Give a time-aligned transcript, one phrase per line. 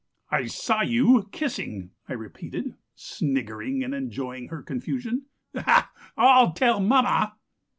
[0.31, 1.29] "'I saw you...
[1.31, 5.27] kissing...' I repeated, sniggering and enjoying her confusion.
[5.53, 5.91] 'Aha!
[6.17, 7.35] I'll tell mamma!'